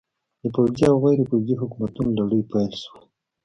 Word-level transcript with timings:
د 0.41 0.43
پوځي 0.55 0.83
او 0.91 0.95
غیر 1.03 1.19
پوځي 1.29 1.55
حکومتونو 1.61 2.11
لړۍ 2.19 2.41
پیل 2.51 2.73
شوه. 2.81 2.99